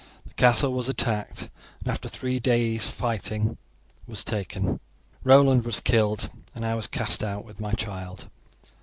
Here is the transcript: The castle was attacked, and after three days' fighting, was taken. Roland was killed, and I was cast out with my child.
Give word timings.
The 0.25 0.33
castle 0.33 0.73
was 0.73 0.89
attacked, 0.89 1.47
and 1.81 1.87
after 1.91 2.09
three 2.09 2.39
days' 2.39 2.87
fighting, 2.87 3.59
was 4.07 4.23
taken. 4.23 4.79
Roland 5.23 5.63
was 5.63 5.79
killed, 5.79 6.31
and 6.55 6.65
I 6.65 6.73
was 6.73 6.87
cast 6.87 7.23
out 7.23 7.45
with 7.45 7.61
my 7.61 7.73
child. 7.73 8.27